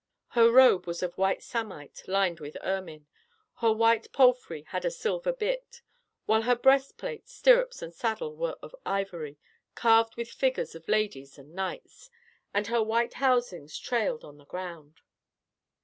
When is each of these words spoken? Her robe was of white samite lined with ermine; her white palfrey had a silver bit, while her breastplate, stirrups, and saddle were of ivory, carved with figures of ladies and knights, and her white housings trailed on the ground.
Her 0.29 0.51
robe 0.51 0.87
was 0.87 1.03
of 1.03 1.15
white 1.15 1.43
samite 1.43 2.01
lined 2.07 2.39
with 2.39 2.57
ermine; 2.63 3.05
her 3.57 3.71
white 3.71 4.11
palfrey 4.11 4.63
had 4.69 4.83
a 4.83 4.89
silver 4.89 5.31
bit, 5.31 5.83
while 6.25 6.41
her 6.41 6.55
breastplate, 6.55 7.29
stirrups, 7.29 7.83
and 7.83 7.93
saddle 7.93 8.35
were 8.35 8.57
of 8.63 8.75
ivory, 8.83 9.37
carved 9.75 10.15
with 10.15 10.27
figures 10.31 10.73
of 10.73 10.87
ladies 10.87 11.37
and 11.37 11.53
knights, 11.53 12.09
and 12.51 12.65
her 12.65 12.81
white 12.81 13.13
housings 13.21 13.77
trailed 13.77 14.23
on 14.23 14.37
the 14.39 14.45
ground. 14.47 15.01